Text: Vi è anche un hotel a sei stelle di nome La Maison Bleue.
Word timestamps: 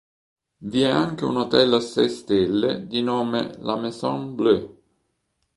Vi 0.57 0.81
è 0.81 0.89
anche 0.89 1.25
un 1.25 1.37
hotel 1.37 1.73
a 1.73 1.79
sei 1.79 2.09
stelle 2.09 2.87
di 2.87 3.03
nome 3.03 3.55
La 3.59 3.75
Maison 3.75 4.33
Bleue. 4.33 4.79